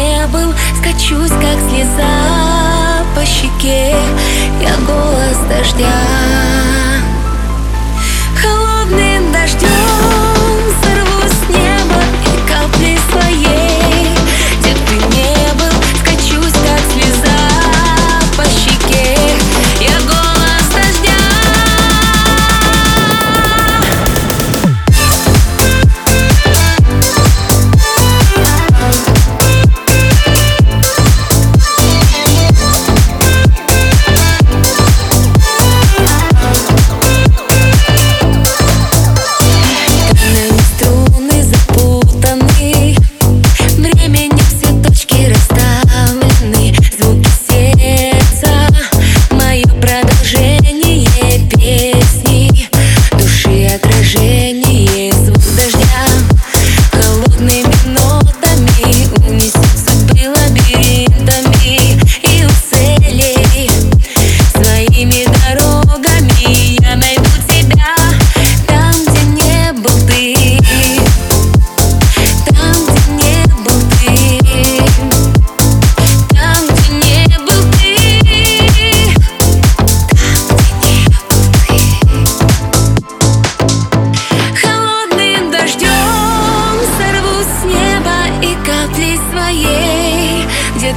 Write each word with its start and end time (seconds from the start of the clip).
не 0.00 0.26
был 0.28 0.54
Скачусь, 0.78 1.30
как 1.30 1.58
слеза 1.68 3.04
по 3.14 3.24
щеке. 3.24 3.94
Я 4.60 4.76
голос 4.86 5.36
дождя. 5.48 6.89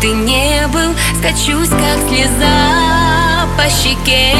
Ты 0.00 0.08
не 0.08 0.66
был 0.68 0.94
Скачусь, 1.18 1.68
как 1.70 2.08
слеза 2.08 3.46
по 3.56 3.68
щеке 3.68 4.34